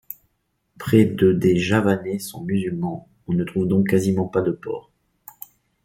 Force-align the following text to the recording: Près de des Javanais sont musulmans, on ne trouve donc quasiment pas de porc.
Près 0.79 1.05
de 1.05 1.31
des 1.31 1.59
Javanais 1.59 2.17
sont 2.17 2.41
musulmans, 2.43 3.07
on 3.27 3.33
ne 3.33 3.43
trouve 3.43 3.67
donc 3.67 3.87
quasiment 3.89 4.25
pas 4.25 4.41
de 4.41 4.49
porc. 4.51 4.91